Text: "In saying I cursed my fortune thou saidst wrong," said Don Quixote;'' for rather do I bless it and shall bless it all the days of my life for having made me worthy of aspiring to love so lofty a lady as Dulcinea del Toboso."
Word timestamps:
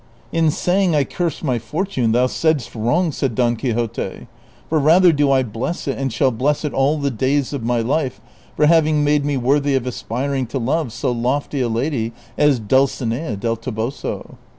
"In 0.31 0.49
saying 0.49 0.95
I 0.95 1.03
cursed 1.03 1.43
my 1.43 1.59
fortune 1.59 2.11
thou 2.11 2.25
saidst 2.25 2.73
wrong," 2.73 3.11
said 3.11 3.35
Don 3.35 3.55
Quixote;'' 3.55 4.25
for 4.67 4.79
rather 4.79 5.11
do 5.11 5.29
I 5.31 5.43
bless 5.43 5.87
it 5.87 5.95
and 5.95 6.11
shall 6.11 6.31
bless 6.31 6.65
it 6.65 6.73
all 6.73 6.97
the 6.97 7.11
days 7.11 7.53
of 7.53 7.63
my 7.63 7.81
life 7.81 8.19
for 8.55 8.65
having 8.65 9.03
made 9.03 9.23
me 9.23 9.37
worthy 9.37 9.75
of 9.75 9.85
aspiring 9.85 10.47
to 10.47 10.57
love 10.57 10.91
so 10.91 11.11
lofty 11.11 11.61
a 11.61 11.69
lady 11.69 12.13
as 12.35 12.59
Dulcinea 12.59 13.35
del 13.35 13.55
Toboso." 13.57 14.39